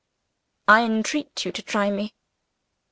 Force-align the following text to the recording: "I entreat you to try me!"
"I 0.67 0.83
entreat 0.83 1.45
you 1.45 1.51
to 1.51 1.61
try 1.61 1.91
me!" 1.91 2.15